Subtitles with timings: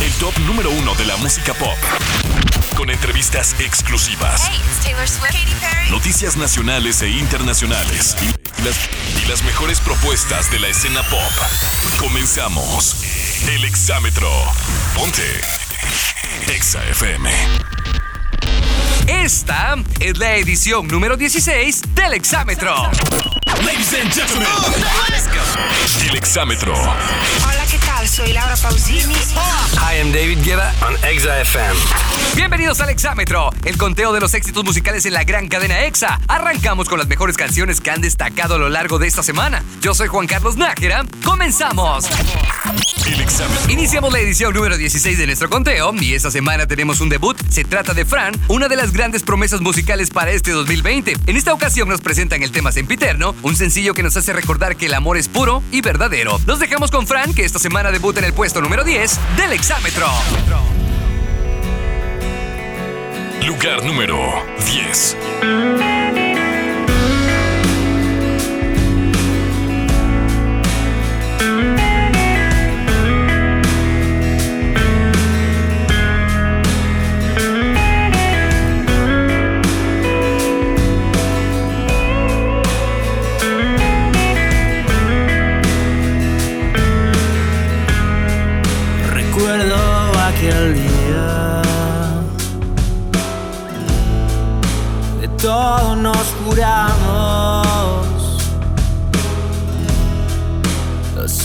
[0.00, 1.76] El top número uno de la música pop.
[2.76, 4.42] Con entrevistas exclusivas.
[4.48, 5.90] Hey, it's Taylor Swift, Katy Perry.
[5.90, 8.16] Noticias nacionales e internacionales.
[8.22, 8.76] Y las,
[9.22, 11.20] y las mejores propuestas de la escena pop.
[11.98, 13.02] Comenzamos.
[13.48, 14.30] El Exámetro.
[14.94, 15.40] Ponte.
[16.48, 17.30] Exa FM.
[19.08, 22.74] Esta es la edición número 16 del Exámetro.
[23.64, 24.48] Ladies and gentlemen.
[26.08, 26.74] El Exámetro.
[28.16, 29.12] Soy Laura Pausini.
[29.12, 31.76] Hi, I'm David Guetta on Exa FM.
[32.34, 36.18] Bienvenidos al Exámetro, el conteo de los éxitos musicales en la gran cadena Exa.
[36.26, 39.62] Arrancamos con las mejores canciones que han destacado a lo largo de esta semana.
[39.82, 41.04] Yo soy Juan Carlos Nájera.
[41.22, 42.06] ¡Comenzamos!
[43.06, 43.70] El Exámetro.
[43.70, 47.36] Iniciamos la edición número 16 de nuestro conteo y esta semana tenemos un debut.
[47.50, 51.16] Se trata de Fran, una de las grandes promesas musicales para este 2020.
[51.26, 54.86] En esta ocasión nos presentan el tema Sempiterno, un sencillo que nos hace recordar que
[54.86, 56.40] el amor es puro y verdadero.
[56.46, 60.06] Nos dejamos con Fran, que esta semana en el puesto número 10 del Exámetro.
[63.44, 64.16] Lugar número
[64.64, 65.85] 10.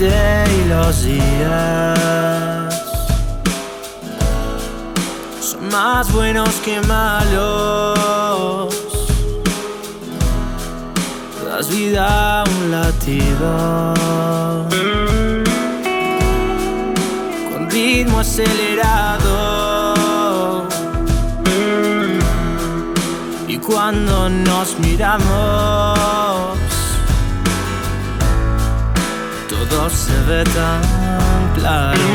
[0.00, 2.72] Y los días
[5.40, 8.72] son más buenos que malos.
[11.44, 13.94] Das vida a un latido
[17.50, 19.48] con ritmo acelerado.
[23.48, 26.27] Y cuando nos miramos
[29.68, 30.82] todo se ve tan
[31.54, 32.08] claro.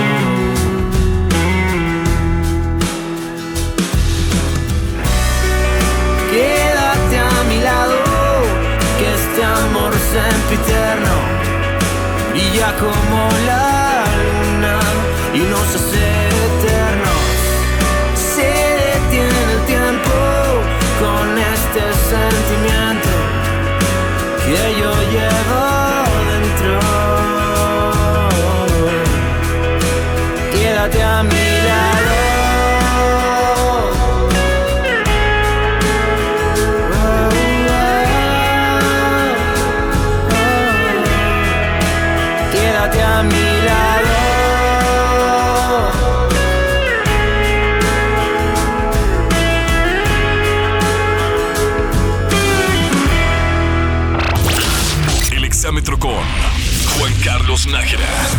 [6.31, 7.97] Quédate a mi lado,
[8.97, 11.15] que este amor sempiterno
[12.31, 13.72] brilla como la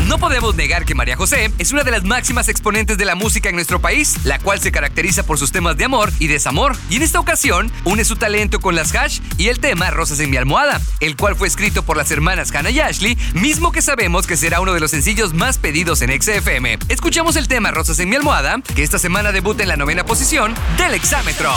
[0.07, 3.49] No podemos negar que María José es una de las máximas exponentes de la música
[3.49, 6.77] en nuestro país, la cual se caracteriza por sus temas de amor y desamor.
[6.91, 10.31] Y en esta ocasión une su talento con las hash y el tema Rosas en
[10.31, 14.27] mi almohada, el cual fue escrito por las hermanas Hannah y Ashley, mismo que sabemos
[14.27, 16.79] que será uno de los sencillos más pedidos en XFM.
[16.89, 20.55] Escuchamos el tema Rosas en mi almohada, que esta semana debuta en la novena posición
[20.77, 21.53] del exámetro.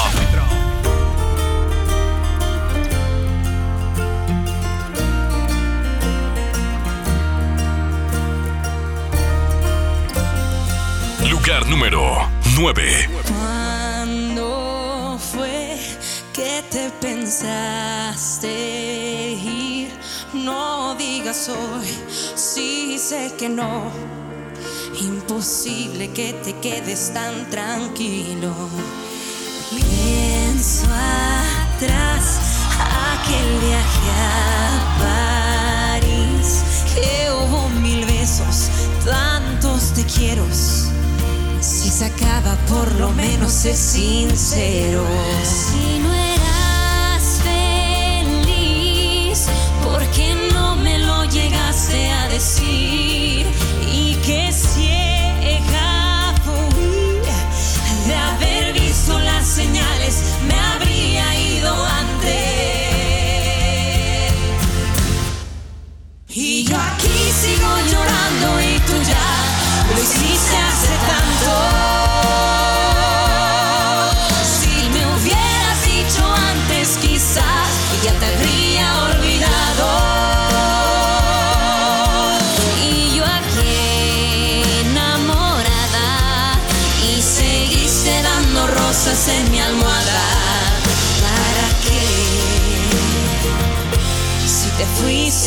[11.25, 13.09] Lugar número 9.
[13.27, 15.79] ¿Cuándo fue
[16.31, 18.47] que te pensaste
[19.33, 19.89] ir?
[20.33, 21.87] No digas hoy,
[22.35, 23.91] sí sé que no.
[25.01, 28.53] Imposible que te quedes tan tranquilo.
[29.71, 32.37] Pienso atrás,
[33.11, 36.63] aquel viaje a París,
[36.93, 38.69] que hubo mil besos,
[39.03, 40.45] tantos te quiero.
[41.87, 45.05] Si se acaba, por lo menos sé sincero.
[45.41, 47.39] Si no eras
[48.43, 49.47] feliz,
[49.81, 53.47] ¿por qué no me lo llegaste a decir?
[53.89, 57.21] Y que ciega fui
[58.05, 62.33] de haber visto las señales, me habría ido antes.
[66.27, 71.76] Y yo aquí sigo llorando y tú ya lo hiciste hace tanto.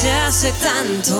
[0.00, 1.14] Fuiste hace tanto.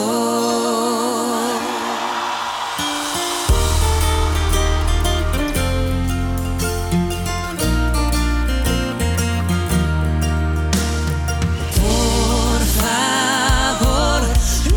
[11.77, 14.23] Por favor,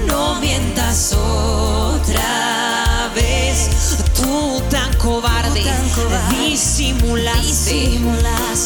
[0.08, 3.70] no mientas otra vez.
[4.16, 5.64] Tú tan cobarde,
[6.30, 8.00] disimulaste,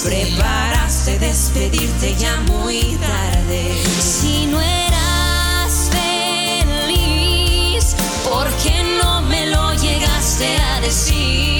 [0.03, 3.83] preparaste despedirte ya muy tarde.
[3.99, 4.76] Si no
[10.37, 11.56] llegaste a decir?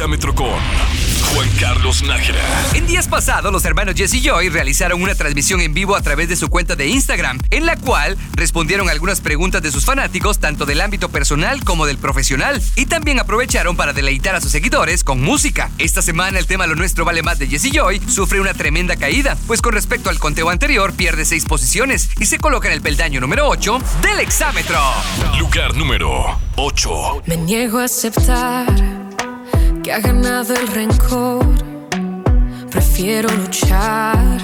[0.00, 0.48] Exámetro con
[1.34, 2.40] Juan Carlos Nájera.
[2.72, 6.26] En días pasados, los hermanos Jesse y Joy realizaron una transmisión en vivo a través
[6.30, 10.64] de su cuenta de Instagram, en la cual respondieron algunas preguntas de sus fanáticos, tanto
[10.64, 15.20] del ámbito personal como del profesional, y también aprovecharon para deleitar a sus seguidores con
[15.20, 15.70] música.
[15.76, 19.36] Esta semana el tema Lo Nuestro Vale Más de Jesse Joy sufre una tremenda caída,
[19.46, 23.20] pues con respecto al conteo anterior pierde seis posiciones y se coloca en el peldaño
[23.20, 24.80] número 8 del exámetro.
[25.38, 27.24] Lugar número 8.
[27.26, 28.99] Me niego a aceptar
[29.82, 31.46] que ha ganado el rencor.
[32.70, 34.38] Prefiero luchar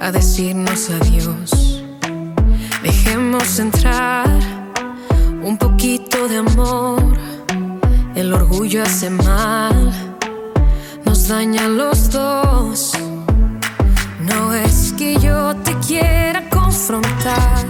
[0.00, 1.82] a decirnos adiós.
[2.82, 4.28] Dejemos entrar
[5.42, 7.02] un poquito de amor.
[8.14, 9.92] El orgullo hace mal,
[11.04, 12.92] nos daña a los dos.
[14.20, 17.66] No es que yo te quiera confrontar.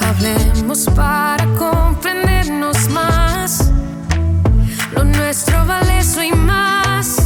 [0.00, 3.61] Hablemos para comprendernos más.
[5.02, 7.21] Lo nuestro vale eso y más.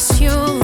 [0.00, 0.58] Situación,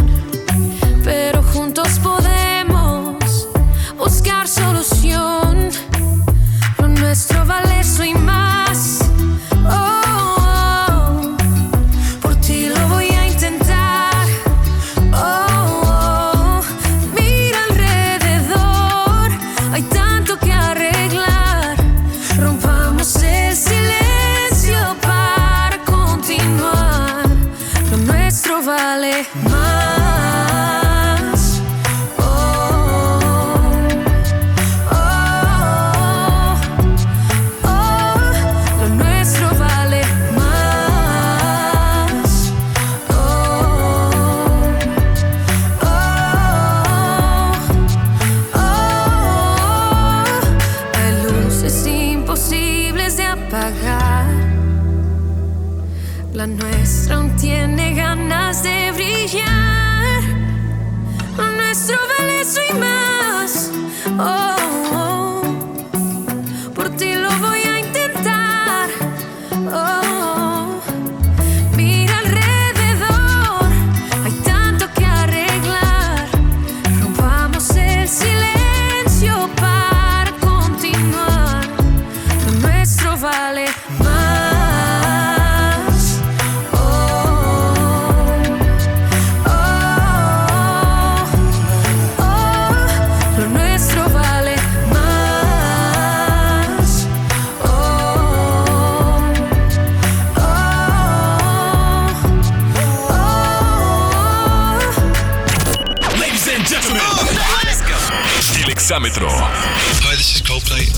[108.90, 109.28] exámetro.
[109.28, 110.88] Hi, this is Coldplay.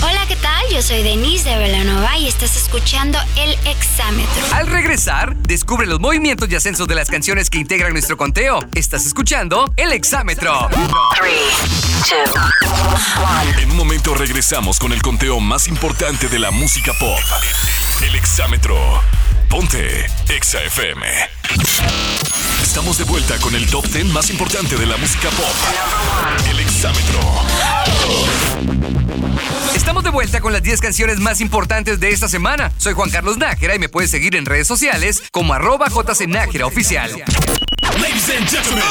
[0.00, 0.64] Hola, ¿qué tal?
[0.72, 4.42] Yo soy Denise de Velanova y estás escuchando El Exámetro.
[4.54, 8.60] Al regresar, descubre los movimientos y ascensos de las canciones que integran nuestro conteo.
[8.74, 10.70] Estás escuchando El Exámetro.
[13.58, 17.20] En un momento regresamos con el conteo más importante de la música pop.
[18.08, 18.74] El exámetro.
[19.50, 21.04] Ponte Exa FM.
[22.66, 25.46] Estamos de vuelta con el top 10 más importante de la música pop.
[26.50, 27.20] El exámetro.
[29.74, 32.72] Estamos de vuelta con las 10 canciones más importantes de esta semana.
[32.76, 37.12] Soy Juan Carlos Nájera y me puedes seguir en redes sociales como arroba jcnájera oficial.
[38.00, 38.84] Ladies and gentlemen,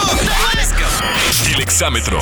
[1.53, 2.19] el exámetro.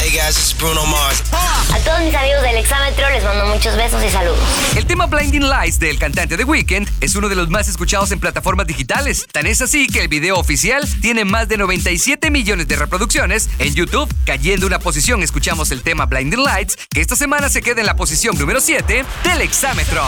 [0.00, 1.22] Hey guys, this is Bruno Mars.
[1.32, 4.38] A todos mis amigos del Exámetro les mando muchos besos y saludos.
[4.76, 8.20] El tema Blinding Lights del cantante The Weeknd es uno de los más escuchados en
[8.20, 9.26] plataformas digitales.
[9.32, 13.74] Tan es así que el video oficial tiene más de 97 millones de reproducciones en
[13.74, 14.08] YouTube.
[14.24, 17.96] Cayendo una posición, escuchamos el tema Blinding Lights, que esta semana se queda en la
[17.96, 20.02] posición número 7 del Exámetro.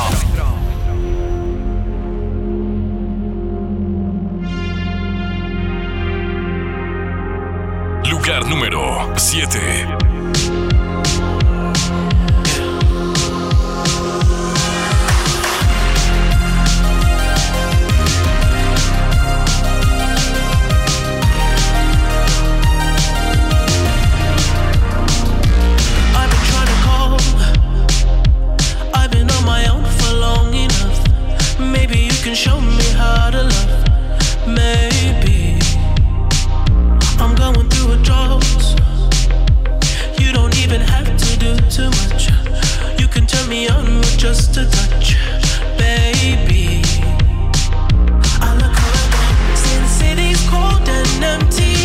[31.58, 33.75] Maybe you can show me how to love.
[38.06, 38.44] Drought.
[40.20, 42.30] You don't even have to do too much.
[43.00, 45.16] You can turn me on with just a touch,
[45.76, 46.82] baby.
[48.46, 51.75] I look around, see the city's cold and empty.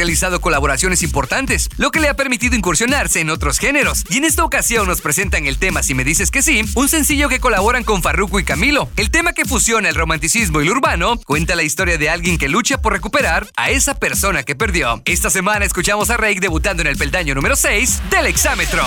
[0.00, 4.06] Realizado colaboraciones importantes, lo que le ha permitido incursionarse en otros géneros.
[4.08, 7.28] Y en esta ocasión nos presentan el tema Si me dices que sí, un sencillo
[7.28, 8.88] que colaboran con Farruko y Camilo.
[8.96, 12.48] El tema que fusiona el romanticismo y lo urbano cuenta la historia de alguien que
[12.48, 15.02] lucha por recuperar a esa persona que perdió.
[15.04, 18.82] Esta semana escuchamos a Rake debutando en el peldaño número 6 del exámetro.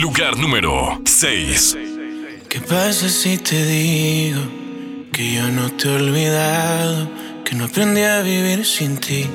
[0.00, 1.76] Lugar número 6.
[2.50, 4.42] ¿Qué pasa si te digo
[5.10, 7.10] que yo no te he olvidado,
[7.42, 9.26] que no aprendí a vivir sin ti?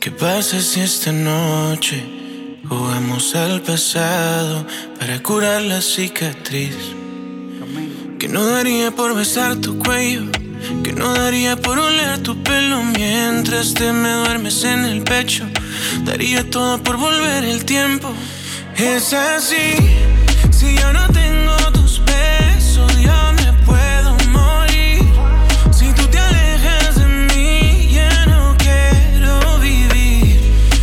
[0.00, 2.02] ¿Qué pasa si esta noche
[2.66, 4.66] jugamos al pasado
[4.98, 6.76] para curar la cicatriz?
[8.18, 10.22] Que no daría por besar tu cuello,
[10.82, 15.44] que no daría por oler tu pelo mientras te me duermes en el pecho.
[16.04, 18.12] Daría todo por volver el tiempo.
[18.76, 19.74] Es así,
[20.50, 25.02] si yo no tengo tus besos, yo me puedo morir.
[25.72, 30.40] Si tú te alejas de mí, ya no quiero vivir.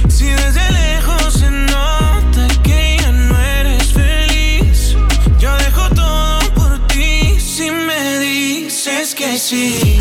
[0.08, 4.95] Si desde lejos se nota que ya no eres feliz,
[5.39, 10.00] yo dejo todo por ti si me dices que sí.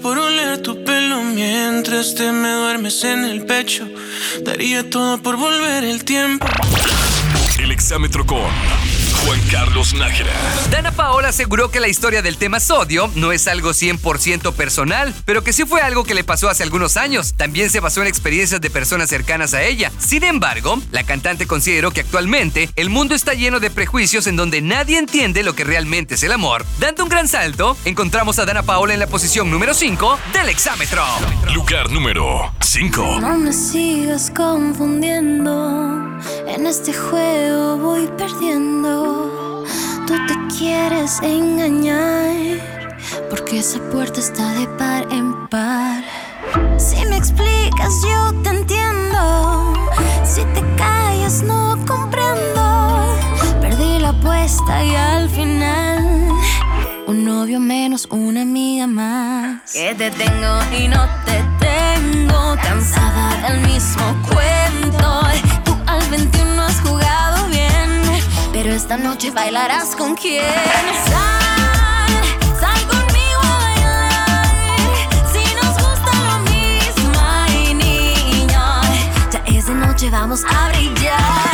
[0.00, 3.88] por oler tu pelo mientras te me duermes en el pecho.
[4.44, 6.46] Daría todo por volver el tiempo.
[7.58, 8.50] El exámetro con
[9.24, 10.32] Juan Carlos Nájera.
[10.70, 15.42] Dana Paola aseguró que la historia del tema sodio no es algo 100% personal, pero
[15.42, 17.34] que sí fue algo que le pasó hace algunos años.
[17.34, 19.90] También se basó en experiencias de personas cercanas a ella.
[19.98, 24.60] Sin embargo, la cantante consideró que actualmente el mundo está lleno de prejuicios en donde
[24.60, 26.64] nadie entiende lo que realmente es el amor.
[26.78, 31.02] Dando un gran salto, encontramos a Dana Paola en la posición número 5 del exámetro.
[31.52, 33.20] Lugar número 5.
[33.20, 35.98] No me sigas confundiendo.
[36.46, 39.17] En este juego voy perdiendo.
[40.08, 42.58] Tú te quieres engañar.
[43.28, 46.02] Porque esa puerta está de par en par.
[46.78, 49.74] Si me explicas, yo te entiendo.
[50.24, 53.04] Si te callas, no comprendo.
[53.60, 56.30] Perdí la apuesta y al final.
[57.06, 59.70] Un novio menos, una amiga más.
[59.70, 62.56] Que te tengo y no te tengo.
[62.62, 65.20] Cansada del mismo cuento.
[65.66, 67.37] Tú al 21 has jugado.
[68.60, 70.42] Pero esta noche bailarás con quién.
[71.08, 75.08] Sal, sal conmigo a bailar.
[75.32, 78.82] Si nos gusta lo mismo, ay niña.
[79.30, 81.47] Ya es de noche, vamos a brillar.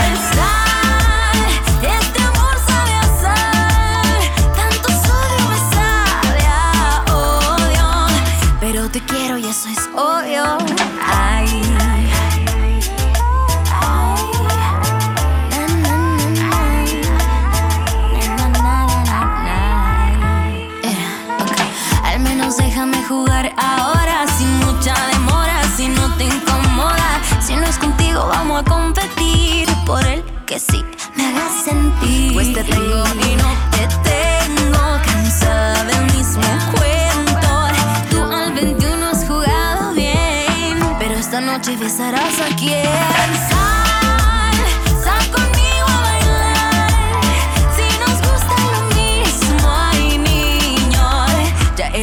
[23.09, 27.21] Jugar ahora sin mucha demora, si no te incomoda.
[27.41, 30.85] Si no es contigo, vamos a competir por el que sí
[31.17, 32.33] me haga sentir.
[32.33, 37.69] Pues te tengo y no te tengo, cansada del mismo cuento.
[38.11, 43.64] Tú al 21 has jugado bien, pero esta noche besarás a quien.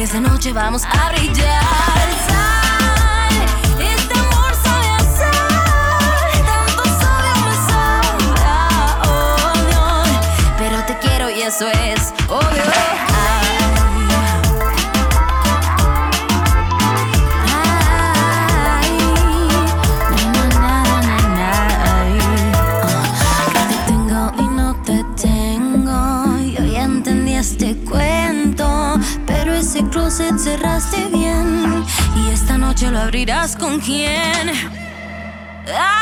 [0.02, 2.08] Esa noche vamos a brillar.
[3.78, 5.32] Este amor sabe sal,
[6.44, 7.28] tanto sabe
[8.44, 9.84] a odio,
[10.58, 12.01] pero te quiero y eso es
[30.12, 31.84] closet cerraste bien.
[32.16, 34.50] Y esta noche lo abrirás con quién.
[35.66, 36.01] Ay,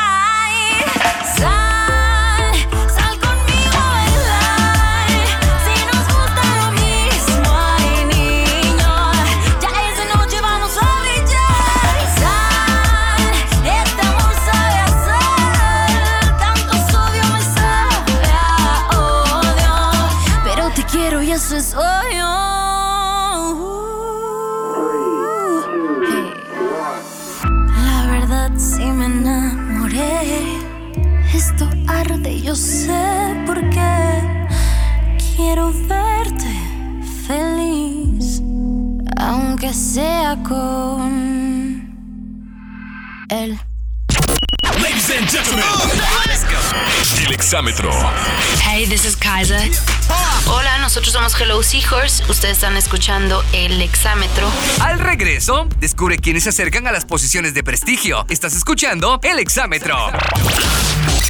[51.31, 52.23] somos Hello Seahorse.
[52.29, 54.49] Ustedes están escuchando el exámetro.
[54.79, 58.25] Al regreso, descubre quiénes se acercan a las posiciones de prestigio.
[58.29, 59.95] Estás escuchando el exámetro.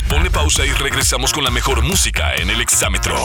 [0.08, 3.16] Ponle pausa y regresamos con la mejor música en el exámetro.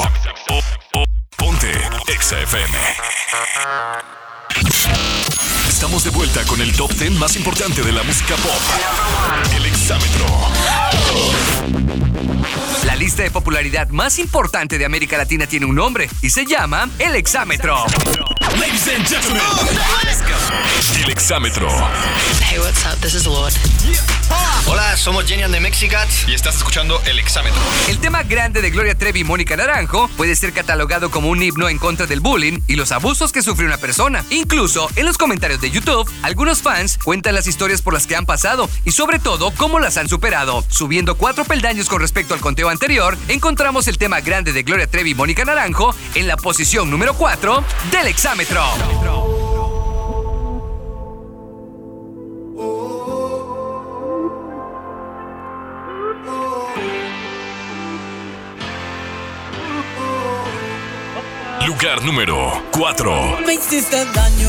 [0.51, 0.61] O-
[0.95, 1.05] o-
[1.37, 1.73] ponte
[2.09, 2.79] Exa FM.
[5.77, 8.63] Estamos de vuelta con el top 10 más importante de la música pop.
[9.55, 10.25] El exámetro.
[12.87, 16.89] La lista de popularidad más importante de América Latina tiene un nombre y se llama
[16.99, 17.77] el exámetro.
[18.59, 19.43] Ladies and gentlemen,
[21.05, 21.69] el exámetro.
[22.41, 22.99] Hey, what's up?
[23.03, 23.53] This is Lord.
[24.67, 27.61] Hola, somos Jenny and the Mexicats y estás escuchando El Exámetro.
[27.89, 31.69] El tema grande de Gloria Trevi y Mónica Naranjo puede ser catalogado como un himno
[31.69, 34.25] en contra del bullying y los abusos que sufre una persona.
[34.31, 38.27] Incluso en los comentarios de YouTube, algunos fans cuentan las historias por las que han
[38.27, 40.65] pasado y sobre todo cómo las han superado.
[40.69, 45.11] Subiendo cuatro peldaños con respecto al conteo anterior, encontramos el tema grande de Gloria Trevi
[45.11, 48.63] y Mónica Naranjo en la posición número 4 del exámetro.
[61.67, 63.41] Lugar número 4.
[63.45, 64.49] Me hiciste daño,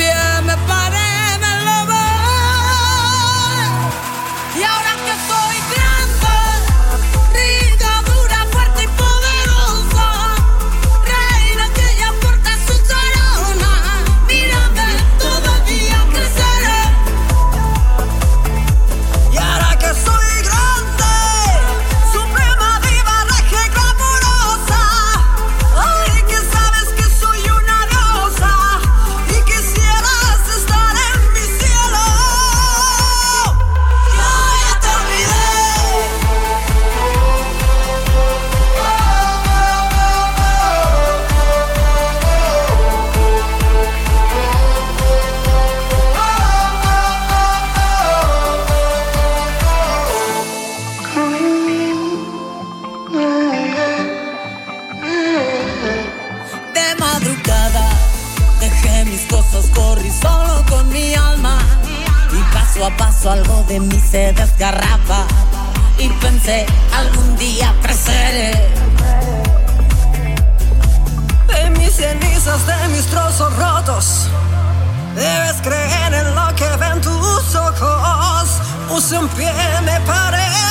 [79.09, 79.43] Un pie,
[79.83, 80.70] me paré,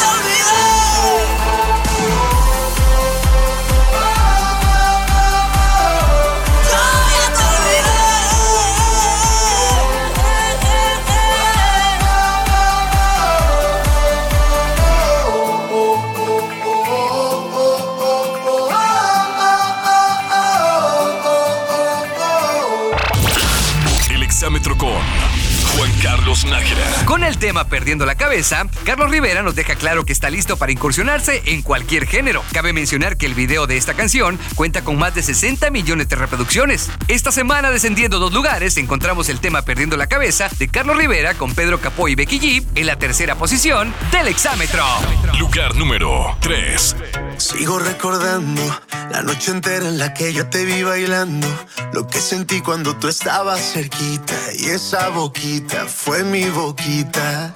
[27.81, 32.05] Perdiendo la Cabeza, Carlos Rivera nos deja claro que está listo para incursionarse en cualquier
[32.05, 32.43] género.
[32.53, 36.15] Cabe mencionar que el video de esta canción cuenta con más de 60 millones de
[36.15, 36.91] reproducciones.
[37.07, 41.55] Esta semana, descendiendo dos lugares, encontramos el tema Perdiendo la Cabeza de Carlos Rivera con
[41.55, 44.85] Pedro Capó y Becky G en la tercera posición del exámetro.
[45.39, 46.95] Lugar número 3.
[47.37, 48.61] Sigo recordando
[49.09, 51.47] la noche entera en la que yo te vi bailando.
[51.93, 54.35] Lo que sentí cuando tú estabas cerquita.
[54.55, 57.55] Y esa boquita fue mi boquita.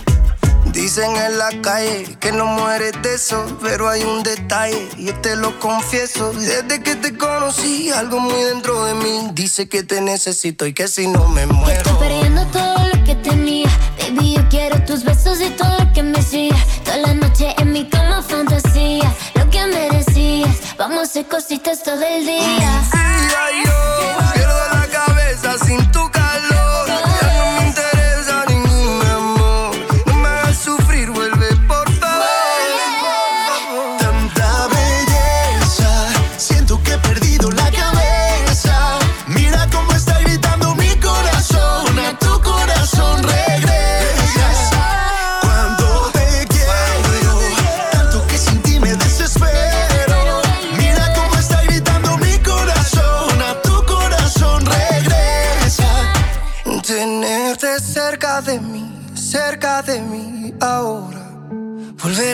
[0.93, 5.37] Dicen en la calle que no mueres de eso, pero hay un detalle, yo te
[5.37, 6.33] lo confieso.
[6.33, 10.89] Desde que te conocí, algo muy dentro de mí dice que te necesito y que
[10.89, 11.79] si no me muero.
[11.79, 13.69] Estoy perdiendo todo lo que tenía.
[13.99, 16.57] Baby, yo quiero tus besos y todo lo que me hacía.
[16.83, 19.15] Toda la noche en mi cama fantasía.
[19.35, 20.57] Lo que me decías.
[20.77, 22.83] Vamos a hacer cositas todo el día.
[22.91, 23.63] Ay,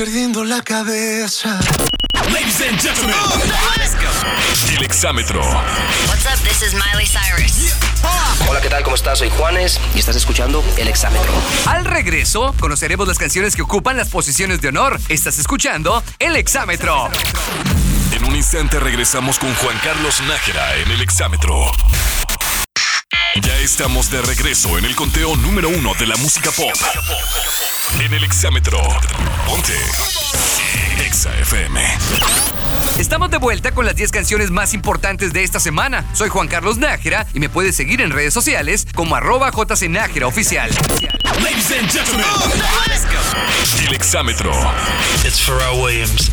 [0.00, 1.60] Perdiendo la cabeza.
[2.32, 3.14] Ladies and gentlemen,
[3.76, 4.74] let's go.
[4.74, 5.42] El exámetro.
[5.42, 6.42] What's up?
[6.42, 7.74] This is Miley Cyrus.
[8.48, 8.82] Hola, ¿qué tal?
[8.82, 9.18] ¿Cómo estás?
[9.18, 11.30] Soy Juanes y estás escuchando El Exámetro.
[11.66, 14.98] Al regreso, conoceremos las canciones que ocupan las posiciones de honor.
[15.10, 17.10] Estás escuchando El Exámetro.
[18.12, 21.72] En un instante regresamos con Juan Carlos Nájera en El Exámetro.
[23.70, 26.74] Estamos de regreso en el conteo número uno de la música pop.
[28.04, 28.76] En El Exámetro.
[29.46, 29.72] Ponte.
[31.06, 31.80] Exa FM.
[32.98, 36.04] Estamos de vuelta con las 10 canciones más importantes de esta semana.
[36.14, 40.68] Soy Juan Carlos Nájera y me puedes seguir en redes sociales como arroba jcnájera oficial.
[41.40, 42.26] Ladies and gentlemen,
[42.88, 43.86] let's go.
[43.86, 44.50] El Exámetro.
[45.24, 46.28] It's Pharrell Williams.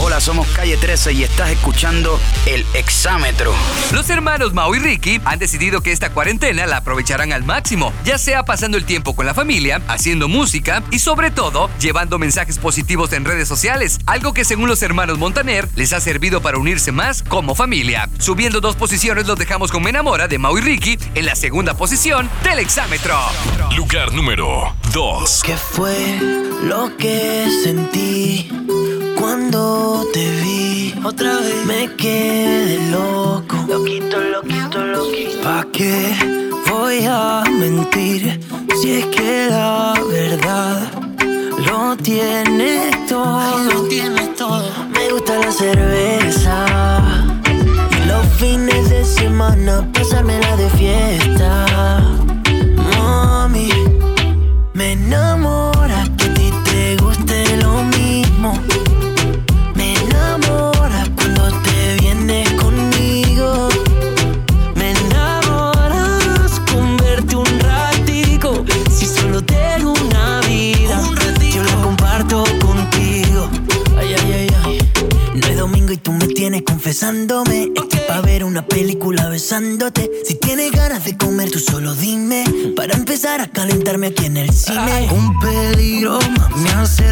[0.00, 3.52] Hola, somos Calle 13 y estás escuchando El Exámetro.
[3.92, 8.18] Los hermanos Mau y Ricky han decidido que esta cuarentena la aprovecharán al máximo, ya
[8.18, 13.12] sea pasando el tiempo con la familia, haciendo música y sobre todo llevando mensajes positivos
[13.12, 17.22] en redes sociales, algo que según los hermanos Montaner les ha servido para unirse más
[17.22, 18.08] como familia.
[18.18, 21.74] Subiendo dos posiciones los dejamos con Me Enamora de Mau y Ricky en la segunda
[21.74, 23.16] posición del Exámetro.
[23.76, 25.42] Lugar número 2.
[25.44, 26.18] ¿Qué fue
[26.64, 28.50] lo que sentí
[29.24, 30.94] cuando te vi?
[31.02, 33.56] Otra vez me quedé loco.
[33.66, 35.42] Loquito, loquito, loquito.
[35.42, 36.14] ¿Pa' qué
[36.70, 38.38] voy a mentir
[38.78, 40.92] si es que la verdad
[41.66, 43.64] lo tiene todo?
[43.72, 44.68] Lo tiene todo.
[44.94, 46.56] Me gusta la cerveza.
[47.96, 51.50] Y los fines de semana pasármela de fiesta.
[52.98, 53.70] Mami,
[54.74, 55.73] me enamora
[80.24, 82.44] Si tienes ganas de comer, tú solo dime.
[82.74, 85.08] Para empezar a calentarme aquí en el cine.
[85.12, 86.18] Un peligro,
[86.56, 87.03] me acerco,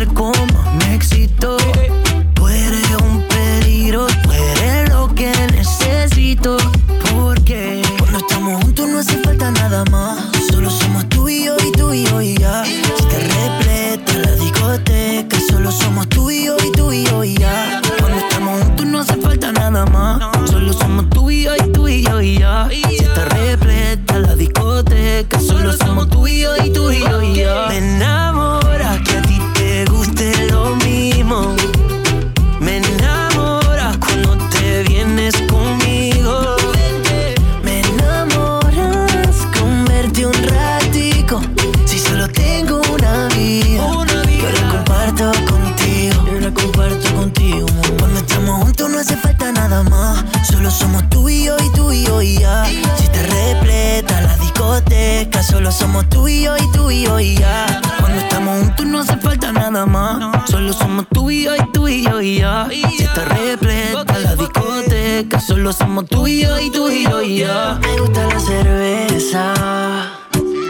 [55.72, 57.80] somos tú y yo y tú y yo y ya.
[57.98, 60.50] Cuando estamos juntos no hace falta nada más.
[60.50, 62.68] Solo somos tú y yo y tú y yo y ya.
[62.70, 67.38] Si te repleta la discoteca, solo somos tú y yo y tú y yo y
[67.38, 67.78] ya.
[67.80, 69.54] Me gusta la cerveza.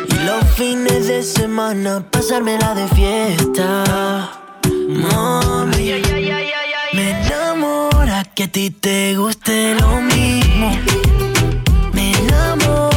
[0.08, 4.30] Y los fines de semana pasármela de fiesta.
[4.88, 6.02] Mami,
[6.92, 10.76] me enamora que a ti te guste lo mismo.
[11.92, 12.91] Me enamora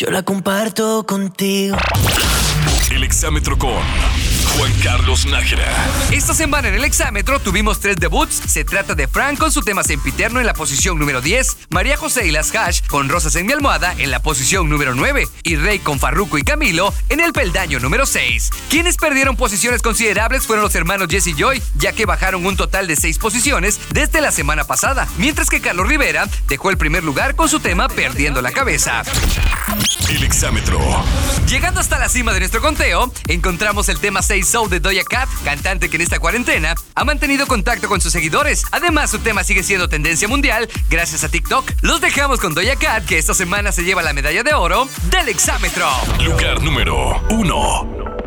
[0.00, 1.76] yo la comparto contigo.
[4.60, 5.64] Juan Carlos Nájera.
[6.12, 8.42] Esta semana en el exámetro tuvimos tres debuts.
[8.46, 12.26] Se trata de Frank con su tema sempiterno en la posición número 10, María José
[12.26, 15.78] y las Hash con Rosas en mi almohada en la posición número 9 y Rey
[15.78, 18.50] con Farruco y Camilo en el peldaño número 6.
[18.68, 22.96] Quienes perdieron posiciones considerables fueron los hermanos Jesse Joy, ya que bajaron un total de
[22.96, 27.48] 6 posiciones desde la semana pasada, mientras que Carlos Rivera dejó el primer lugar con
[27.48, 29.04] su tema Perdiendo la cabeza.
[30.10, 30.78] El exámetro.
[31.46, 35.28] Llegando hasta la cima de nuestro conteo, encontramos el tema 6 Soul de Doja Cat,
[35.44, 38.64] cantante que en esta cuarentena ha mantenido contacto con sus seguidores.
[38.72, 41.70] Además, su tema sigue siendo tendencia mundial gracias a TikTok.
[41.82, 45.28] Los dejamos con Doja Cat, que esta semana se lleva la medalla de oro del
[45.28, 45.88] exámetro.
[46.24, 48.19] Lugar número 1.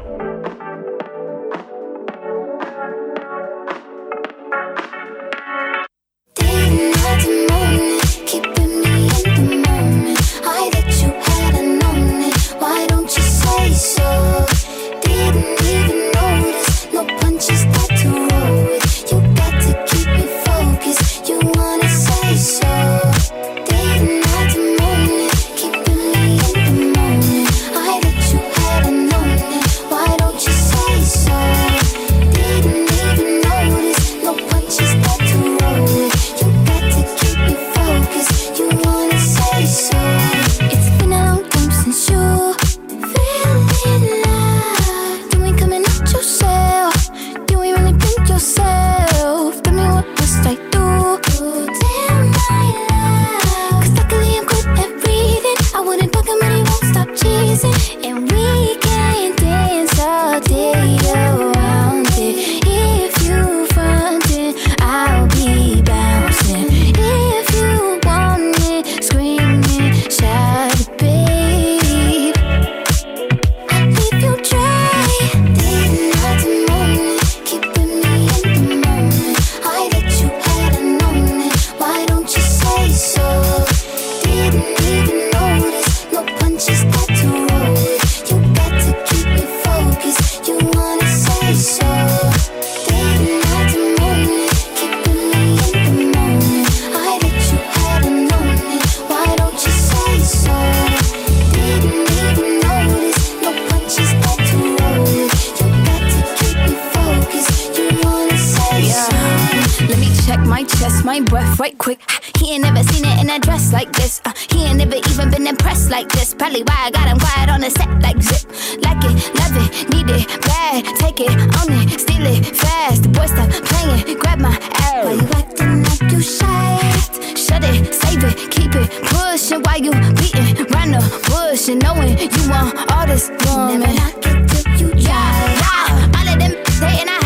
[127.63, 130.99] Shut it, save it, keep it pushing while you beating round the
[131.29, 133.79] bush and knowing you want all this woman.
[133.79, 135.55] Never knock it till you try.
[135.63, 137.22] Yeah, all of them saying I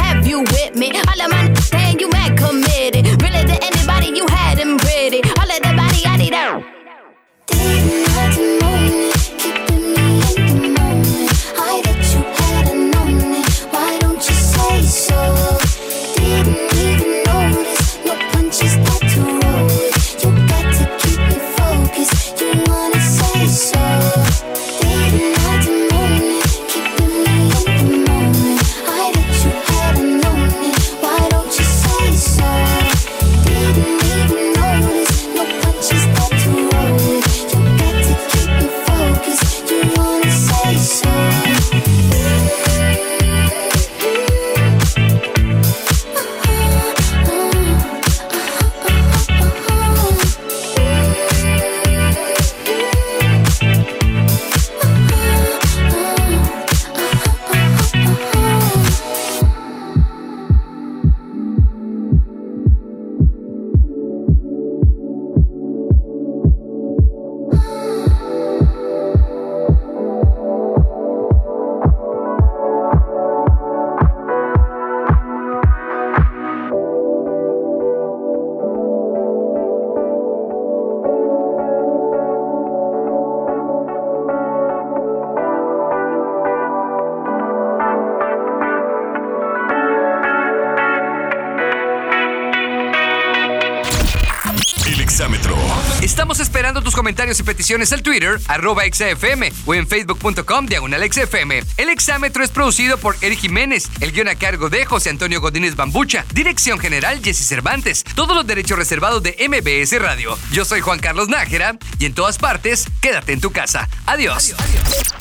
[97.07, 101.63] comentarios y peticiones al Twitter, arroba XFM o en facebook.com diagonal XFM.
[101.77, 105.77] El exámetro es producido por Eric Jiménez, el guion a cargo de José Antonio Godínez
[105.77, 110.37] Bambucha, dirección general Jesse Cervantes, todos los derechos reservados de MBS Radio.
[110.51, 113.87] Yo soy Juan Carlos Nájera y en todas partes, quédate en tu casa.
[114.05, 114.53] Adiós.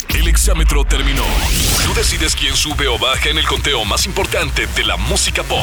[0.09, 1.23] El exámetro terminó.
[1.85, 5.63] Tú decides quién sube o baja en el conteo más importante de la música pop.